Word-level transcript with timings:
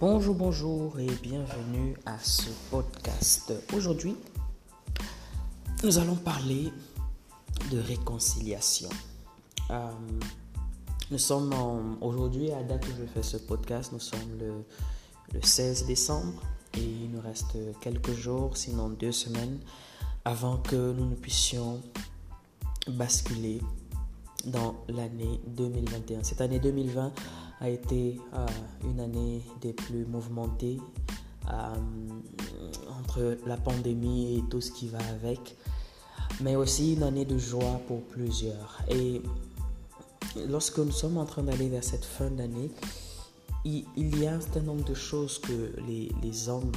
Bonjour, 0.00 0.34
bonjour 0.34 0.98
et 0.98 1.10
bienvenue 1.22 1.94
à 2.06 2.18
ce 2.18 2.48
podcast. 2.70 3.52
Aujourd'hui, 3.74 4.16
nous 5.84 5.98
allons 5.98 6.14
parler 6.14 6.72
de 7.70 7.78
réconciliation. 7.78 8.88
Euh, 9.68 9.90
nous 11.10 11.18
sommes 11.18 11.52
aujourd'hui, 12.00 12.50
à 12.50 12.62
date 12.62 12.82
où 12.88 12.92
je 12.98 13.04
fais 13.04 13.22
ce 13.22 13.36
podcast, 13.36 13.92
nous 13.92 14.00
sommes 14.00 14.38
le, 14.38 14.64
le 15.34 15.42
16 15.42 15.84
décembre 15.84 16.40
et 16.72 16.82
il 16.82 17.10
nous 17.10 17.20
reste 17.20 17.58
quelques 17.82 18.14
jours, 18.14 18.56
sinon 18.56 18.88
deux 18.88 19.12
semaines, 19.12 19.58
avant 20.24 20.56
que 20.56 20.92
nous 20.92 21.10
ne 21.10 21.14
puissions 21.14 21.82
basculer 22.88 23.60
dans 24.46 24.76
l'année 24.88 25.42
2021. 25.48 26.22
Cette 26.22 26.40
année 26.40 26.58
2020 26.58 27.12
a 27.60 27.68
été 27.68 28.18
euh, 28.34 28.46
une 28.84 29.00
année 29.00 29.42
des 29.60 29.72
plus 29.72 30.06
mouvementées 30.06 30.80
euh, 31.52 31.74
entre 33.00 33.36
la 33.46 33.56
pandémie 33.56 34.38
et 34.38 34.42
tout 34.48 34.60
ce 34.60 34.70
qui 34.72 34.88
va 34.88 34.98
avec, 35.10 35.56
mais 36.40 36.56
aussi 36.56 36.94
une 36.94 37.02
année 37.02 37.24
de 37.24 37.36
joie 37.36 37.80
pour 37.86 38.02
plusieurs. 38.02 38.80
Et 38.88 39.20
lorsque 40.48 40.78
nous 40.78 40.92
sommes 40.92 41.18
en 41.18 41.26
train 41.26 41.42
d'aller 41.42 41.68
vers 41.68 41.84
cette 41.84 42.04
fin 42.04 42.30
d'année, 42.30 42.70
il, 43.64 43.84
y 44.18 44.26
a 44.26 44.34
un 44.34 44.40
certain 44.40 44.60
nombre 44.60 44.84
de 44.84 44.94
choses 44.94 45.38
que 45.38 45.74
les, 45.86 46.48
hommes 46.48 46.72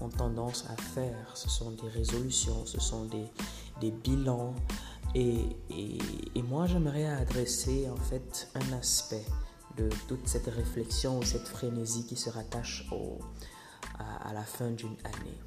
ont 0.00 0.08
tendance 0.08 0.66
à 0.68 0.76
faire. 0.76 1.30
Ce 1.34 1.48
sont 1.48 1.70
des 1.70 1.88
résolutions, 1.88 2.66
ce 2.66 2.80
sont 2.80 3.04
des, 3.04 3.90
bilans. 4.02 4.52
Et 5.14 5.46
moi, 6.48 6.66
j'aimerais 6.66 7.06
adresser 7.06 7.88
en 7.88 7.96
fait 7.96 8.48
un 8.56 8.72
aspect 8.72 9.24
de 9.76 9.88
toute 10.08 10.26
cette 10.28 10.46
réflexion 10.46 11.18
ou 11.18 11.22
cette 11.22 11.48
frénésie 11.48 12.06
qui 12.06 12.16
se 12.16 12.30
rattache 12.30 12.88
à, 13.98 14.32
la 14.32 14.42
fin 14.42 14.70
d'une 14.70 14.96
année. 15.04 15.38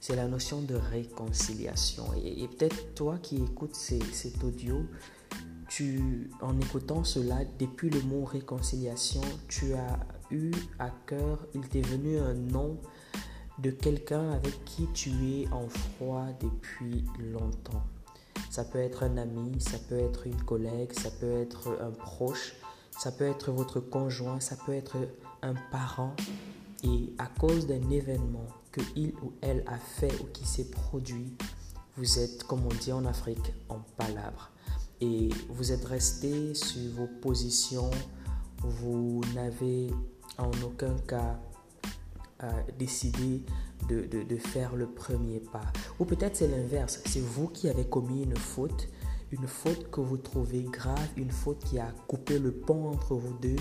C'est 0.00 0.16
la 0.16 0.26
notion 0.26 0.62
de 0.62 0.74
réconciliation. 0.74 2.04
Et, 2.14 2.48
peut-être 2.48 2.94
toi 2.94 3.18
qui 3.18 3.36
écoutes 3.36 3.74
cet 3.74 4.42
audio, 4.42 4.84
tu, 5.68 6.30
en 6.40 6.58
écoutant 6.58 7.04
cela, 7.04 7.38
depuis 7.58 7.90
le 7.90 8.00
mot 8.02 8.24
réconciliation, 8.24 9.20
tu 9.48 9.74
as 9.74 9.98
eu 10.30 10.50
à 10.78 10.90
cœur, 11.06 11.46
il 11.54 11.68
t'est 11.68 11.82
venu 11.82 12.18
un 12.18 12.34
nom 12.34 12.78
de 13.58 13.70
quelqu'un 13.70 14.30
avec 14.30 14.64
qui 14.64 14.86
tu 14.94 15.10
es 15.10 15.48
en 15.52 15.68
froid 15.68 16.26
depuis 16.40 17.04
longtemps. 17.18 17.84
Ça 18.50 18.64
peut 18.64 18.78
être 18.78 19.02
un 19.04 19.16
ami, 19.16 19.60
ça 19.60 19.78
peut 19.88 19.98
être 19.98 20.26
une 20.26 20.42
collègue, 20.42 20.92
ça 20.92 21.10
peut 21.10 21.40
être 21.40 21.78
un 21.80 21.90
proche, 21.90 22.54
ça 23.00 23.10
peut 23.10 23.26
être 23.26 23.50
votre 23.50 23.80
conjoint, 23.80 24.40
ça 24.40 24.56
peut 24.56 24.74
être 24.74 24.98
un 25.40 25.54
parent. 25.72 26.14
Et 26.84 27.14
à 27.16 27.28
cause 27.28 27.66
d'un 27.66 27.88
événement 27.88 28.46
que 28.72 28.82
il 28.94 29.14
ou 29.22 29.32
elle 29.40 29.64
a 29.66 29.78
fait 29.78 30.12
ou 30.20 30.26
qui 30.34 30.46
s'est 30.46 30.68
produit, 30.70 31.34
vous 31.96 32.18
êtes, 32.18 32.44
comme 32.44 32.62
on 32.66 32.74
dit 32.74 32.92
en 32.92 33.06
Afrique, 33.06 33.54
en 33.70 33.78
palabre. 33.96 34.50
Et 35.00 35.30
vous 35.48 35.72
êtes 35.72 35.86
resté 35.86 36.54
sur 36.54 36.92
vos 36.92 37.06
positions. 37.06 37.90
Vous 38.58 39.22
n'avez 39.34 39.90
en 40.36 40.50
aucun 40.62 40.94
cas 41.08 41.40
euh, 42.42 42.50
décidé 42.78 43.42
de, 43.88 44.04
de 44.04 44.36
faire 44.36 44.76
le 44.76 44.86
premier 44.86 45.40
pas. 45.40 45.72
Ou 46.00 46.04
peut-être 46.04 46.36
c'est 46.36 46.48
l'inverse. 46.48 47.00
C'est 47.06 47.22
vous 47.22 47.48
qui 47.48 47.70
avez 47.70 47.86
commis 47.86 48.24
une 48.24 48.36
faute 48.36 48.88
une 49.32 49.46
faute 49.46 49.90
que 49.90 50.00
vous 50.00 50.16
trouvez 50.16 50.62
grave, 50.62 51.08
une 51.16 51.30
faute 51.30 51.62
qui 51.64 51.78
a 51.78 51.92
coupé 52.06 52.38
le 52.38 52.52
pont 52.52 52.90
entre 52.90 53.14
vous 53.14 53.36
deux, 53.40 53.56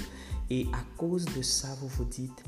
et 0.50 0.68
à 0.74 0.98
cause 0.98 1.26
de 1.26 1.42
ça, 1.42 1.68
vous 1.80 1.88
vous 1.88 2.06
dites, 2.06 2.44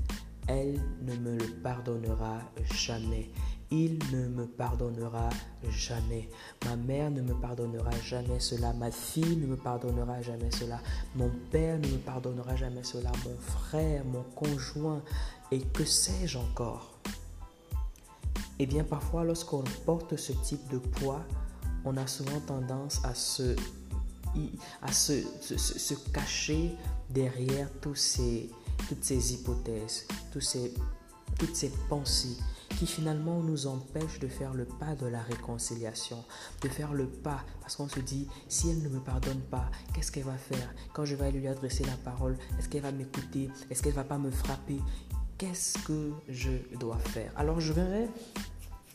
elle 0.47 0.81
ne 1.03 1.15
me 1.15 1.37
le 1.37 1.47
pardonnera 1.61 2.39
jamais. 2.73 3.29
Il 3.73 3.99
ne 4.11 4.27
me 4.27 4.47
pardonnera 4.47 5.29
jamais. 5.69 6.29
Ma 6.65 6.75
mère 6.75 7.09
ne 7.09 7.21
me 7.21 7.33
pardonnera 7.33 7.91
jamais 8.03 8.39
cela. 8.41 8.73
Ma 8.73 8.91
fille 8.91 9.37
ne 9.37 9.45
me 9.45 9.55
pardonnera 9.55 10.21
jamais 10.21 10.51
cela. 10.51 10.81
Mon 11.15 11.31
père 11.51 11.79
ne 11.79 11.87
me 11.87 11.97
pardonnera 11.97 12.57
jamais 12.57 12.83
cela. 12.83 13.11
Mon 13.23 13.37
frère, 13.37 14.03
mon 14.03 14.23
conjoint, 14.35 15.01
et 15.51 15.61
que 15.61 15.85
sais-je 15.85 16.37
encore? 16.37 16.91
Eh 18.59 18.65
bien, 18.65 18.83
parfois, 18.83 19.23
lorsqu'on 19.23 19.63
porte 19.85 20.17
ce 20.17 20.33
type 20.33 20.67
de 20.69 20.77
poids, 20.77 21.23
on 21.85 21.97
a 21.97 22.07
souvent 22.07 22.39
tendance 22.41 23.03
à 23.03 23.13
se, 23.13 23.55
à 24.81 24.91
se, 24.91 25.23
se, 25.41 25.93
cacher 26.13 26.75
derrière 27.09 27.69
tous 27.81 27.95
ces, 27.95 28.49
toutes 28.87 29.03
ces 29.03 29.33
hypothèses, 29.33 30.07
tous 30.31 30.41
ces, 30.41 30.73
toutes 31.37 31.55
ces 31.55 31.71
pensées 31.89 32.37
qui 32.77 32.87
finalement 32.87 33.41
nous 33.41 33.67
empêchent 33.67 34.19
de 34.19 34.27
faire 34.27 34.53
le 34.53 34.65
pas 34.65 34.95
de 34.95 35.05
la 35.05 35.21
réconciliation, 35.21 36.23
de 36.61 36.69
faire 36.69 36.93
le 36.93 37.07
pas 37.07 37.43
parce 37.59 37.75
qu'on 37.75 37.89
se 37.89 37.99
dit 37.99 38.27
si 38.47 38.69
elle 38.69 38.81
ne 38.81 38.89
me 38.89 38.99
pardonne 38.99 39.41
pas, 39.41 39.69
qu'est-ce 39.93 40.11
qu'elle 40.11 40.23
va 40.23 40.37
faire? 40.37 40.73
Quand 40.93 41.05
je 41.05 41.15
vais 41.15 41.31
lui 41.31 41.47
adresser 41.47 41.83
la 41.83 41.97
parole 41.97 42.37
Est-ce 42.57 42.69
qu'elle 42.69 42.81
va 42.81 42.91
m'écouter? 42.91 43.49
Est-ce 43.69 43.83
qu'elle 43.83 43.93
va 43.93 44.03
pas 44.03 44.17
me 44.17 44.31
frapper? 44.31 44.79
Qu'est-ce 45.37 45.79
que 45.79 46.11
je 46.29 46.51
dois 46.79 46.99
faire? 46.99 47.31
Alors 47.35 47.59
je 47.59 47.73
vais 47.73 48.09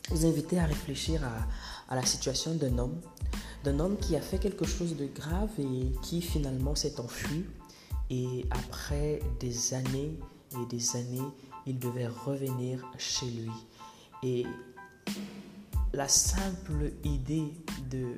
vous 0.09 0.25
inviter 0.25 0.59
à 0.59 0.65
réfléchir 0.65 1.21
à, 1.89 1.95
la 1.95 2.05
situation 2.05 2.53
d'un 2.55 2.77
homme, 2.77 2.99
d'un 3.63 3.79
homme 3.79 3.97
qui 3.97 4.15
a 4.15 4.21
fait 4.21 4.39
quelque 4.39 4.65
chose 4.65 4.95
de 4.95 5.05
grave 5.05 5.49
et 5.59 5.91
qui 6.01 6.21
finalement 6.21 6.75
s'est 6.75 6.99
enfui. 6.99 7.45
Et 8.09 8.45
après 8.51 9.19
des 9.39 9.73
années 9.73 10.17
et 10.53 10.65
des 10.69 10.95
années, 10.95 11.27
il 11.65 11.77
devait 11.77 12.07
revenir 12.07 12.85
chez 12.97 13.25
lui. 13.25 13.51
Et 14.23 14.45
la 15.93 16.07
simple 16.07 16.91
idée 17.03 17.53
de 17.89 18.09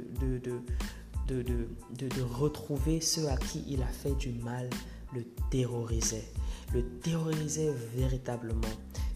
retrouver 2.21 3.01
ceux 3.01 3.27
à 3.29 3.37
qui 3.37 3.63
il 3.67 3.81
a 3.81 3.87
fait 3.87 4.15
du 4.15 4.31
mal 4.31 4.69
le 5.13 5.23
terrorisait. 5.49 6.31
Le 6.73 6.83
terrorisait 6.99 7.73
véritablement. 7.95 8.61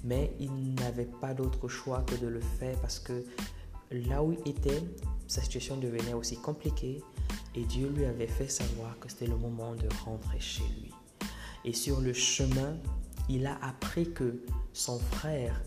Mais 0.04 0.36
il 0.40 0.76
n'avait 0.76 1.10
pas 1.22 1.34
d'autre 1.34 1.68
choix 1.68 2.02
que 2.02 2.16
de 2.16 2.28
le 2.28 2.42
faire 2.42 2.78
parce 2.82 3.00
que 3.00 3.24
là 3.92 4.24
où 4.24 4.34
il 4.34 4.50
était, 4.50 4.84
sa 5.28 5.42
situation 5.42 5.78
devenait 5.78 6.14
aussi 6.14 6.38
compliquée 6.38 7.02
et 7.56 7.64
Dieu 7.64 7.90
lui 7.90 8.06
avait 8.06 8.28
fait 8.28 8.48
savoir 8.48 8.98
que 9.00 9.10
c'était 9.10 9.28
le 9.28 9.38
moment 9.38 9.76
de 9.76 9.88
rentrer 10.04 10.40
chez 10.40 10.64
lui. 10.80 10.92
Et 11.66 11.74
sur 11.74 12.02
le 12.02 12.14
chemin, 12.14 12.78
il 13.30 13.46
a 13.46 13.58
appris 13.64 14.12
que 14.12 14.44
son 14.74 15.00
frère, 15.00 15.62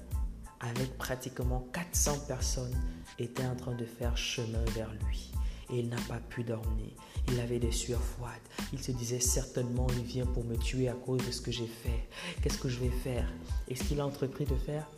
avec 0.60 0.96
pratiquement 0.98 1.66
400 1.72 2.26
personnes, 2.26 2.74
était 3.18 3.46
en 3.46 3.56
train 3.56 3.74
de 3.74 3.84
faire 3.84 4.16
chemin 4.16 4.64
vers 4.74 4.92
lui. 5.06 5.32
Et 5.70 5.80
il 5.80 5.88
n'a 5.88 6.00
pas 6.08 6.18
pu 6.18 6.44
dormir. 6.44 6.90
Il 7.28 7.40
avait 7.40 7.58
des 7.58 7.72
sueurs 7.72 8.02
froides. 8.02 8.32
Il 8.72 8.80
se 8.80 8.92
disait 8.92 9.20
certainement 9.20 9.86
il 9.98 10.04
vient 10.04 10.26
pour 10.26 10.44
me 10.44 10.56
tuer 10.56 10.88
à 10.88 10.94
cause 10.94 11.24
de 11.26 11.32
ce 11.32 11.40
que 11.40 11.50
j'ai 11.50 11.66
fait. 11.66 12.08
Qu'est-ce 12.42 12.58
que 12.58 12.68
je 12.68 12.78
vais 12.78 12.90
faire? 12.90 13.28
Et 13.68 13.74
ce 13.74 13.84
qu'il 13.84 14.00
a 14.00 14.06
entrepris 14.06 14.44
de 14.44 14.54
faire, 14.54 14.88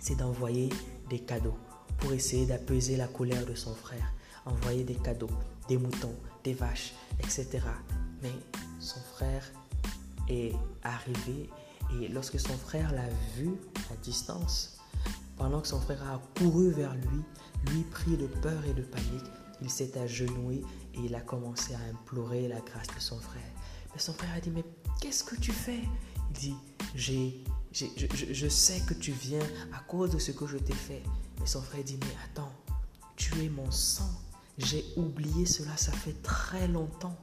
c'est 0.00 0.16
d'envoyer 0.16 0.68
des 1.08 1.20
cadeaux 1.20 1.56
pour 1.98 2.12
essayer 2.12 2.46
d'apaiser 2.46 2.96
la 2.96 3.08
colère 3.08 3.46
de 3.46 3.54
son 3.54 3.74
frère, 3.74 4.12
envoyer 4.44 4.84
des 4.84 4.94
cadeaux, 4.94 5.30
des 5.68 5.78
moutons, 5.78 6.14
des 6.44 6.52
vaches, 6.52 6.92
etc. 7.20 7.60
Mais 8.22 8.32
son 8.78 9.00
frère 9.00 9.50
est 10.28 10.52
arrivé 10.82 11.48
et 12.00 12.08
lorsque 12.08 12.38
son 12.38 12.56
frère 12.56 12.92
l'a 12.92 13.08
vu 13.36 13.50
à 13.90 13.96
distance, 14.02 14.78
pendant 15.36 15.60
que 15.60 15.68
son 15.68 15.80
frère 15.80 16.02
a 16.02 16.20
couru 16.38 16.70
vers 16.70 16.94
lui, 16.94 17.22
lui 17.72 17.82
pris 17.82 18.16
de 18.16 18.26
peur 18.26 18.64
et 18.68 18.74
de 18.74 18.82
panique, 18.82 19.30
il 19.62 19.70
s'est 19.70 19.98
agenouillé 19.98 20.62
et 20.94 21.00
il 21.00 21.14
a 21.14 21.20
commencé 21.20 21.74
à 21.74 21.78
implorer 21.90 22.48
la 22.48 22.60
grâce 22.60 22.88
de 22.94 23.00
son 23.00 23.18
frère. 23.18 23.42
Mais 23.94 24.00
son 24.00 24.12
frère 24.12 24.30
a 24.36 24.40
dit, 24.40 24.50
mais 24.50 24.64
qu'est-ce 25.00 25.24
que 25.24 25.36
tu 25.36 25.52
fais? 25.52 25.80
Il 26.30 26.38
dit, 26.38 26.56
j'ai, 26.94 27.44
je, 27.72 27.86
je 28.32 28.48
sais 28.48 28.80
que 28.80 28.94
tu 28.94 29.12
viens 29.12 29.46
à 29.72 29.80
cause 29.80 30.10
de 30.10 30.18
ce 30.18 30.32
que 30.32 30.46
je 30.46 30.58
t'ai 30.58 30.74
fait. 30.74 31.02
Et 31.42 31.46
son 31.46 31.62
frère 31.62 31.84
dit, 31.84 31.98
mais 32.00 32.14
attends, 32.24 32.52
tu 33.16 33.44
es 33.44 33.48
mon 33.48 33.70
sang. 33.70 34.10
J'ai 34.58 34.84
oublié 34.96 35.46
cela, 35.46 35.76
ça 35.76 35.92
fait 35.92 36.20
très 36.22 36.68
longtemps. 36.68 37.16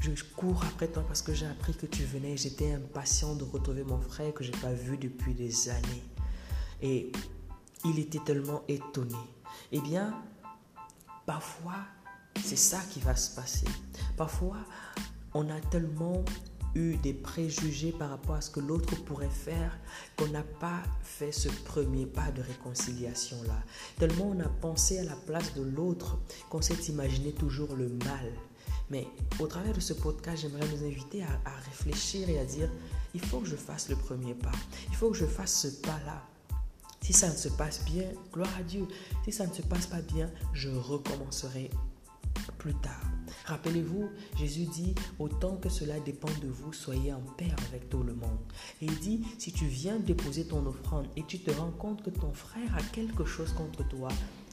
Je 0.00 0.22
cours 0.36 0.62
après 0.64 0.88
toi 0.88 1.02
parce 1.06 1.22
que 1.22 1.32
j'ai 1.32 1.46
appris 1.46 1.74
que 1.74 1.86
tu 1.86 2.04
venais. 2.04 2.36
J'étais 2.36 2.72
impatient 2.72 3.34
de 3.36 3.44
retrouver 3.44 3.84
mon 3.84 4.00
frère 4.00 4.34
que 4.34 4.44
je 4.44 4.52
n'ai 4.52 4.58
pas 4.58 4.72
vu 4.72 4.98
depuis 4.98 5.32
des 5.32 5.70
années. 5.70 6.02
Et 6.82 7.10
il 7.84 7.98
était 7.98 8.18
tellement 8.18 8.62
étonné. 8.68 9.16
Eh 9.72 9.80
bien, 9.80 10.14
parfois, 11.26 11.78
c'est 12.42 12.56
ça 12.56 12.80
qui 12.90 13.00
va 13.00 13.16
se 13.16 13.34
passer. 13.34 13.66
Parfois, 14.16 14.58
on 15.34 15.48
a 15.50 15.60
tellement 15.60 16.24
eu 16.74 16.96
des 16.96 17.14
préjugés 17.14 17.92
par 17.92 18.10
rapport 18.10 18.34
à 18.34 18.40
ce 18.40 18.50
que 18.50 18.60
l'autre 18.60 18.96
pourrait 19.04 19.28
faire, 19.28 19.78
qu'on 20.16 20.28
n'a 20.28 20.42
pas 20.42 20.82
fait 21.02 21.32
ce 21.32 21.48
premier 21.48 22.06
pas 22.06 22.30
de 22.32 22.42
réconciliation-là. 22.42 23.62
Tellement 23.98 24.32
on 24.34 24.40
a 24.40 24.48
pensé 24.48 24.98
à 24.98 25.04
la 25.04 25.16
place 25.16 25.54
de 25.54 25.62
l'autre 25.62 26.18
qu'on 26.50 26.62
s'est 26.62 26.90
imaginé 26.90 27.32
toujours 27.32 27.74
le 27.76 27.88
mal. 27.88 28.32
Mais 28.90 29.06
au 29.40 29.46
travers 29.46 29.72
de 29.72 29.80
ce 29.80 29.92
podcast, 29.92 30.42
j'aimerais 30.42 30.68
nous 30.68 30.84
inviter 30.84 31.22
à, 31.22 31.50
réfléchir 31.66 32.28
et 32.28 32.38
à 32.38 32.44
dire, 32.44 32.70
il 33.14 33.20
faut 33.20 33.38
que 33.38 33.46
je 33.46 33.56
fasse 33.56 33.88
le 33.88 33.96
premier 33.96 34.34
pas. 34.34 34.52
Il 34.88 34.96
faut 34.96 35.10
que 35.10 35.16
je 35.16 35.26
fasse 35.26 35.62
ce 35.62 35.68
pas-là. 35.80 36.22
Si 37.04 37.12
ça 37.12 37.28
ne 37.28 37.36
se 37.36 37.50
passe 37.50 37.84
bien, 37.84 38.06
gloire 38.32 38.48
à 38.58 38.62
Dieu. 38.62 38.88
Si 39.24 39.30
ça 39.30 39.46
ne 39.46 39.52
se 39.52 39.60
passe 39.60 39.86
pas 39.86 40.00
bien, 40.00 40.30
je 40.54 40.70
recommencerai 40.70 41.68
plus 42.56 42.72
tard. 42.76 43.04
Rappelez-vous, 43.44 44.08
Jésus 44.38 44.64
dit, 44.64 44.94
autant 45.18 45.56
que 45.56 45.68
cela 45.68 46.00
dépend 46.00 46.32
de 46.40 46.48
vous, 46.48 46.72
soyez 46.72 47.12
en 47.12 47.20
paix 47.36 47.50
avec 47.68 47.90
tout 47.90 48.02
le 48.02 48.14
monde. 48.14 48.38
Et 48.80 48.86
il 48.86 48.98
dit, 49.00 49.20
si 49.38 49.52
tu 49.52 49.66
viens 49.66 49.98
déposer 49.98 50.46
ton 50.46 50.64
offrande 50.64 51.06
et 51.14 51.24
tu 51.26 51.40
te 51.40 51.50
rends 51.50 51.72
compte 51.72 52.02
que 52.02 52.08
ton 52.08 52.32
frère 52.32 52.74
a 52.74 52.82
quelque 52.94 53.26
chose 53.26 53.52
contre 53.52 53.86
toi, 53.86 54.08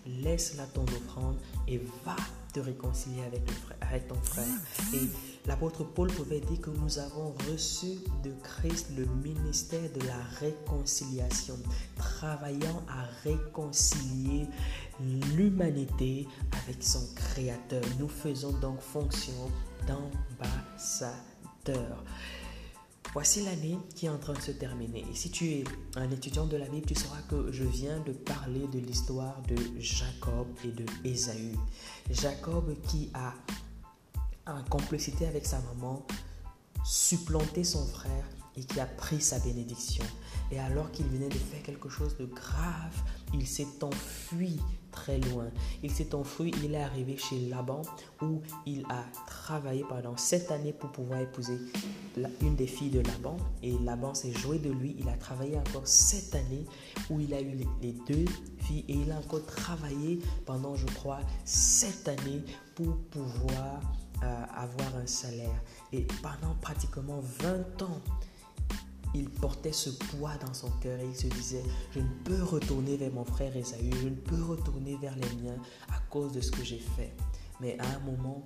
laisse 0.06 0.56
la 0.57 0.65
ton 0.65 0.83
offrande 0.83 1.38
et 1.68 1.80
va 2.06 2.15
te 2.53 2.59
réconcilier 2.59 3.24
avec, 3.24 3.42
avec 3.81 4.07
ton 4.07 4.21
frère. 4.21 4.45
Et 4.94 5.07
l'apôtre 5.48 5.83
Paul 5.83 6.12
pouvait 6.12 6.42
dire 6.42 6.59
que 6.59 6.69
nous 6.69 7.00
avons 7.00 7.33
reçu 7.50 8.00
de 8.24 8.31
Christ 8.44 8.88
le 8.98 9.06
ministère 9.24 9.89
de 9.94 10.06
la 10.06 10.21
réconciliation, 10.39 11.57
travaillant 11.95 12.81
à 12.89 13.06
réconcilier 13.24 14.48
l'humanité 15.36 16.27
avec 16.63 16.83
son 16.83 17.07
Créateur. 17.15 17.83
Nous 18.00 18.09
faisons 18.09 18.51
donc 18.59 18.81
fonction 18.81 19.50
d'ambassadeur. 19.88 21.21
Voici 23.13 23.44
l'année 23.44 23.78
qui 23.94 24.06
est 24.06 24.10
en 24.10 24.18
train 24.18 24.34
de 24.34 24.42
se 24.42 24.52
terminer. 24.52 25.06
Et 25.12 25.16
si 25.16 25.30
tu 25.31 25.46
es 25.50 25.63
un 25.98 26.10
étudiant 26.12 26.46
de 26.46 26.56
la 26.56 26.66
Bible, 26.69 26.86
tu 26.86 26.96
sauras 26.96 27.22
que 27.30 27.52
je 27.52 27.66
viens 27.66 28.00
de 28.00 28.13
parler 28.13 28.66
de 28.72 28.80
l'histoire 28.80 29.42
de 29.50 29.58
Jacob 29.80 30.48
et 30.63 30.69
de 30.69 30.86
Ésaü. 31.04 31.58
Jacob 32.10 32.74
qui 32.88 33.10
a, 33.13 33.34
en 34.48 34.63
complicité 34.63 35.28
avec 35.28 35.46
sa 35.46 35.60
maman, 35.60 36.06
supplanté 36.86 37.66
son 37.66 37.86
frère 37.86 38.25
et 38.56 38.63
qui 38.63 38.80
a 38.80 38.86
pris 38.86 39.21
sa 39.21 39.39
bénédiction. 39.39 40.06
Et 40.51 40.59
alors 40.59 40.92
qu'il 40.92 41.06
venait 41.07 41.30
de 41.30 41.33
faire 41.33 41.63
quelque 41.63 41.89
chose 41.89 42.18
de 42.18 42.25
grave, 42.25 43.03
il 43.33 43.48
s'est 43.48 43.83
enfui 43.83 44.59
très 44.92 45.19
loin. 45.19 45.48
Il 45.83 45.92
s'est 45.92 46.13
enfui, 46.13 46.51
il 46.63 46.75
est 46.75 46.83
arrivé 46.83 47.15
chez 47.18 47.48
Laban 47.48 47.81
où 48.21 48.42
il 48.65 48.86
a 48.89 49.06
travaillé 49.25 49.86
pendant 49.88 50.18
sept 50.18 50.51
années 50.51 50.74
pour 50.74 50.92
pouvoir 50.92 51.21
épouser 51.21 51.57
une 52.42 52.56
des 52.56 52.68
filles 52.68 52.89
de 52.89 53.00
Laban. 53.00 53.38
Et 53.63 53.77
Laban 53.80 54.13
s'est 54.13 54.33
joué 54.33 54.59
de 54.59 54.69
lui. 54.69 54.95
Il 55.00 55.07
a 55.07 55.15
travaillé 55.15 55.57
encore 55.57 55.88
sept 55.88 56.36
années 56.36 56.65
où 57.09 57.19
il 57.21 57.33
a 57.33 57.42
eu 57.42 57.56
les 57.81 57.94
deux 58.07 58.25
filles 58.59 58.86
et 58.89 58.94
il 58.94 59.12
a 59.12 59.18
encore 59.18 59.45
travaillé 59.45 60.19
pendant, 60.45 60.75
je 60.75 60.88
crois, 60.88 61.21
sept 61.45 62.09
années 62.09 62.44
pour 62.75 62.98
pouvoir 63.12 63.81
euh, 64.24 64.44
avoir 64.53 64.95
un 64.98 65.07
salaire. 65.07 65.63
Et 65.94 66.06
pendant 66.21 66.53
pratiquement 66.62 67.21
20 67.39 67.81
ans, 67.83 68.01
il 69.13 69.30
portait 69.30 69.74
ce 69.74 69.90
poids 69.90 70.36
dans 70.46 70.54
son 70.54 70.69
cœur 70.81 71.00
et 71.00 71.08
il 71.08 71.16
se 71.16 71.28
disait, 71.28 71.63
je 71.94 72.00
ne 72.00 72.10
peux 72.24 72.44
retourner 72.44 72.98
vers 72.98 73.12
mon 73.12 73.25
frère 73.25 73.56
Esaü, 73.56 73.92
je 74.02 74.08
ne 74.08 74.16
peux 74.16 74.42
retourner 74.44 74.98
vers 74.98 75.16
les 75.16 75.44
miens 75.44 75.58
à 75.90 76.00
cause 76.10 76.31
de 76.34 76.42
ce 76.42 76.52
que 76.52 76.63
j'ai 76.63 76.80
fait. 76.80 77.13
Mais 77.60 77.78
à 77.80 77.86
un 77.96 78.00
moment, 78.00 78.46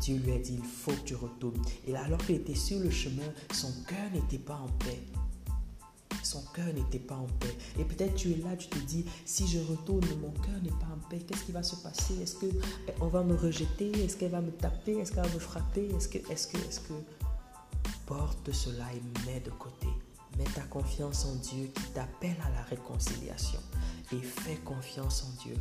Dieu 0.00 0.18
lui 0.18 0.32
a 0.32 0.38
dit, 0.38 0.54
il 0.54 0.64
faut 0.64 0.92
que 0.92 1.04
tu 1.04 1.14
retournes. 1.14 1.60
Et 1.86 1.96
alors 1.96 2.18
qu'il 2.18 2.36
était 2.36 2.54
sur 2.54 2.78
le 2.78 2.90
chemin, 2.90 3.26
son 3.52 3.72
cœur 3.86 4.10
n'était 4.12 4.38
pas 4.38 4.56
en 4.56 4.68
paix. 4.84 5.00
Son 6.22 6.42
cœur 6.54 6.72
n'était 6.74 6.98
pas 6.98 7.14
en 7.14 7.26
paix. 7.38 7.56
Et 7.78 7.84
peut-être 7.84 8.16
tu 8.16 8.32
es 8.32 8.36
là, 8.36 8.56
tu 8.56 8.68
te 8.68 8.78
dis, 8.78 9.04
si 9.24 9.46
je 9.46 9.58
retourne, 9.60 10.06
mon 10.20 10.32
cœur 10.42 10.60
n'est 10.62 10.70
pas 10.70 10.88
en 10.92 11.08
paix. 11.08 11.20
Qu'est-ce 11.26 11.44
qui 11.44 11.52
va 11.52 11.62
se 11.62 11.76
passer? 11.76 12.14
Est-ce 12.20 12.34
qu'on 12.36 13.06
eh, 13.06 13.10
va 13.10 13.22
me 13.22 13.36
rejeter? 13.36 13.92
Est-ce 14.04 14.16
qu'elle 14.16 14.32
va 14.32 14.40
me 14.40 14.50
taper? 14.50 14.98
Est-ce 14.98 15.12
qu'elle 15.12 15.24
va 15.24 15.34
me 15.34 15.38
frapper 15.38 15.88
Est-ce 15.96 16.08
que, 16.08 16.18
est-ce 16.30 16.48
que, 16.48 16.58
est-ce 16.58 16.80
que 16.80 16.94
Porte 18.06 18.52
cela 18.52 18.86
et 18.94 19.26
mets 19.26 19.40
de 19.40 19.50
côté. 19.50 19.88
Mets 20.38 20.44
ta 20.54 20.62
confiance 20.62 21.24
en 21.24 21.34
Dieu 21.36 21.70
qui 21.74 21.82
t'appelle 21.92 22.36
à 22.44 22.50
la 22.50 22.62
réconciliation. 22.62 23.60
Et 24.12 24.20
fais 24.20 24.56
confiance 24.56 25.24
en 25.24 25.42
Dieu. 25.42 25.56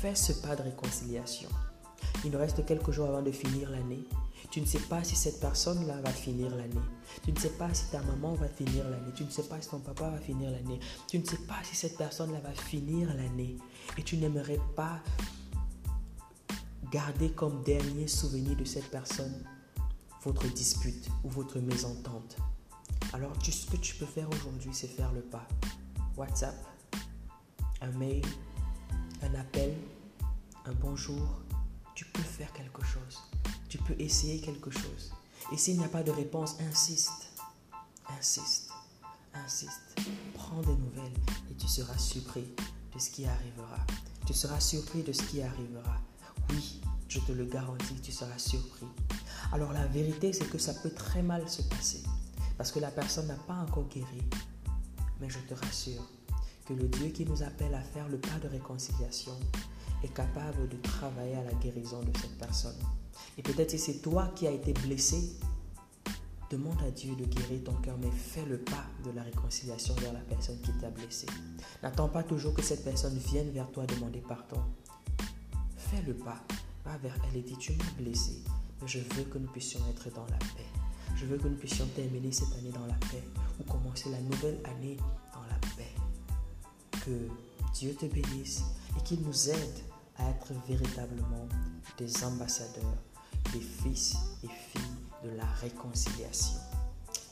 Fais 0.00 0.14
ce 0.14 0.32
pas 0.32 0.56
de 0.56 0.62
réconciliation. 0.62 1.50
Il 2.24 2.30
nous 2.30 2.38
reste 2.38 2.64
quelques 2.64 2.92
jours 2.92 3.08
avant 3.08 3.22
de 3.22 3.30
finir 3.30 3.70
l'année. 3.70 4.04
Tu 4.50 4.60
ne 4.60 4.66
sais 4.66 4.80
pas 4.80 5.04
si 5.04 5.16
cette 5.16 5.40
personne-là 5.40 6.00
va 6.00 6.10
finir 6.10 6.54
l'année. 6.56 6.80
Tu 7.24 7.32
ne 7.32 7.38
sais 7.38 7.50
pas 7.50 7.72
si 7.74 7.90
ta 7.90 8.00
maman 8.02 8.34
va 8.34 8.48
finir 8.48 8.88
l'année. 8.88 9.12
Tu 9.14 9.24
ne 9.24 9.30
sais 9.30 9.44
pas 9.44 9.60
si 9.60 9.68
ton 9.68 9.78
papa 9.78 10.10
va 10.10 10.18
finir 10.18 10.50
l'année. 10.50 10.80
Tu 11.08 11.18
ne 11.18 11.24
sais 11.24 11.38
pas 11.48 11.62
si 11.62 11.76
cette 11.76 11.96
personne-là 11.98 12.40
va 12.40 12.52
finir 12.52 13.08
l'année. 13.14 13.56
Et 13.98 14.02
tu 14.02 14.16
n'aimerais 14.16 14.60
pas 14.76 15.00
garder 16.90 17.30
comme 17.30 17.62
dernier 17.62 18.08
souvenir 18.08 18.56
de 18.56 18.64
cette 18.64 18.90
personne 18.90 19.44
votre 20.24 20.46
dispute 20.48 21.08
ou 21.24 21.28
votre 21.28 21.58
mésentente. 21.58 22.36
Alors, 23.12 23.32
ce 23.42 23.66
que 23.66 23.76
tu 23.76 23.96
peux 23.96 24.06
faire 24.06 24.28
aujourd'hui, 24.30 24.70
c'est 24.72 24.86
faire 24.86 25.12
le 25.12 25.20
pas. 25.20 25.46
WhatsApp, 26.16 26.54
un 27.80 27.90
mail, 27.92 28.24
un 29.22 29.34
appel, 29.34 29.74
un 30.64 30.72
bonjour. 30.72 31.40
Tu 31.94 32.04
peux 32.06 32.22
faire 32.22 32.52
quelque 32.52 32.84
chose. 32.84 33.22
Tu 33.68 33.78
peux 33.78 33.94
essayer 33.98 34.40
quelque 34.40 34.70
chose. 34.70 35.12
Et 35.52 35.56
s'il 35.56 35.78
n'y 35.78 35.84
a 35.84 35.88
pas 35.88 36.02
de 36.02 36.10
réponse, 36.10 36.56
insiste. 36.60 37.32
Insiste. 38.08 38.70
Insiste. 39.34 39.98
Prends 40.34 40.60
des 40.60 40.76
nouvelles 40.76 41.12
et 41.50 41.54
tu 41.54 41.66
seras 41.66 41.98
surpris 41.98 42.46
de 42.94 42.98
ce 42.98 43.10
qui 43.10 43.24
arrivera. 43.24 43.78
Tu 44.26 44.34
seras 44.34 44.60
surpris 44.60 45.02
de 45.02 45.12
ce 45.12 45.22
qui 45.22 45.42
arrivera. 45.42 46.00
Oui, 46.50 46.80
je 47.08 47.18
te 47.20 47.32
le 47.32 47.44
garantis, 47.44 48.00
tu 48.02 48.12
seras 48.12 48.38
surpris. 48.38 48.86
Alors 49.52 49.72
la 49.72 49.86
vérité, 49.86 50.32
c'est 50.32 50.48
que 50.48 50.58
ça 50.58 50.72
peut 50.74 50.90
très 50.90 51.22
mal 51.22 51.48
se 51.48 51.62
passer 51.62 52.02
parce 52.56 52.72
que 52.72 52.80
la 52.80 52.90
personne 52.90 53.26
n'a 53.26 53.36
pas 53.36 53.54
encore 53.54 53.88
guéri. 53.88 54.22
Mais 55.20 55.28
je 55.28 55.38
te 55.40 55.54
rassure 55.54 56.08
que 56.66 56.72
le 56.72 56.88
Dieu 56.88 57.08
qui 57.08 57.24
nous 57.26 57.42
appelle 57.42 57.74
à 57.74 57.82
faire 57.82 58.08
le 58.08 58.18
pas 58.18 58.38
de 58.42 58.48
réconciliation 58.48 59.32
est 60.02 60.14
capable 60.14 60.68
de 60.68 60.76
travailler 60.78 61.36
à 61.36 61.44
la 61.44 61.52
guérison 61.54 62.00
de 62.00 62.16
cette 62.18 62.38
personne. 62.38 62.78
Et 63.36 63.42
peut-être 63.42 63.70
si 63.70 63.78
c'est 63.78 63.98
toi 63.98 64.32
qui 64.34 64.46
as 64.46 64.52
été 64.52 64.72
blessé, 64.72 65.36
demande 66.50 66.80
à 66.86 66.90
Dieu 66.90 67.14
de 67.14 67.24
guérir 67.24 67.64
ton 67.64 67.74
cœur, 67.74 67.96
mais 68.00 68.10
fais 68.10 68.44
le 68.44 68.58
pas 68.58 68.84
de 69.04 69.10
la 69.10 69.22
réconciliation 69.22 69.94
vers 69.96 70.12
la 70.12 70.20
personne 70.20 70.60
qui 70.60 70.72
t'a 70.72 70.90
blessé. 70.90 71.26
N'attends 71.82 72.08
pas 72.08 72.22
toujours 72.22 72.54
que 72.54 72.62
cette 72.62 72.84
personne 72.84 73.16
vienne 73.16 73.50
vers 73.50 73.70
toi 73.70 73.86
demander 73.86 74.20
pardon. 74.20 74.62
Fais 75.76 76.02
le 76.06 76.14
pas, 76.14 76.42
va 76.84 76.96
vers 76.98 77.16
elle 77.28 77.38
et 77.38 77.42
dis, 77.42 77.56
tu 77.56 77.72
m'as 77.72 78.02
blessé, 78.02 78.42
je 78.86 78.98
veux 78.98 79.24
que 79.24 79.38
nous 79.38 79.48
puissions 79.48 79.80
être 79.90 80.12
dans 80.14 80.26
la 80.26 80.38
paix. 80.38 80.66
Je 81.16 81.26
veux 81.26 81.38
que 81.38 81.48
nous 81.48 81.56
puissions 81.56 81.86
terminer 81.94 82.32
cette 82.32 82.52
année 82.58 82.72
dans 82.72 82.86
la 82.86 82.94
paix 82.94 83.22
ou 83.60 83.64
commencer 83.70 84.10
la 84.10 84.20
nouvelle 84.20 84.58
année 84.64 84.96
dans 85.32 85.42
la 85.42 85.58
paix. 85.76 85.94
Que 87.04 87.28
Dieu 87.74 87.94
te 87.94 88.06
bénisse 88.06 88.62
et 88.98 89.02
qu'il 89.02 89.20
nous 89.22 89.50
aide 89.50 89.78
à 90.16 90.30
être 90.30 90.52
véritablement 90.68 91.48
des 91.98 92.24
ambassadeurs, 92.24 92.96
des 93.52 93.60
fils 93.60 94.16
et 94.44 94.48
filles 94.48 94.82
de 95.24 95.30
la 95.36 95.46
réconciliation. 95.60 96.58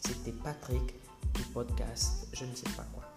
C'était 0.01 0.33
Patrick 0.33 0.95
du 1.35 1.43
podcast 1.53 2.29
Je 2.33 2.45
ne 2.45 2.55
sais 2.55 2.71
pas 2.77 2.87
quoi. 2.95 3.10